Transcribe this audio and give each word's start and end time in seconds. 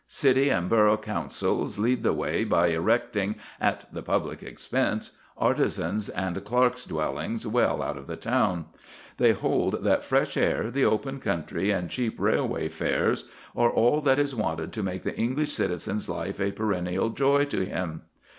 City 0.07 0.49
and 0.49 0.67
borough 0.67 0.97
councils 0.97 1.77
lead 1.77 2.01
the 2.01 2.11
way 2.11 2.43
by 2.43 2.69
erecting, 2.69 3.35
at 3.59 3.85
the 3.93 4.01
public 4.01 4.41
expense, 4.41 5.15
artisans' 5.37 6.09
and 6.09 6.43
clerks' 6.43 6.85
dwellings 6.87 7.45
well 7.45 7.83
out 7.83 7.97
of 7.99 8.07
the 8.07 8.15
town. 8.15 8.65
They 9.17 9.31
hold 9.31 9.83
that 9.83 10.03
fresh 10.03 10.35
air, 10.37 10.71
the 10.71 10.85
open 10.85 11.19
country, 11.19 11.69
and 11.69 11.87
cheap 11.87 12.19
railway 12.19 12.67
fares 12.67 13.25
are 13.55 13.69
all 13.69 14.01
that 14.01 14.17
is 14.17 14.33
wanted 14.33 14.73
to 14.73 14.81
make 14.81 15.03
the 15.03 15.15
English 15.15 15.53
citizen's 15.53 16.09
life 16.09 16.39
a 16.41 16.51
perennial 16.51 17.09
joy 17.11 17.45
to 17.45 17.63
him. 17.63 18.01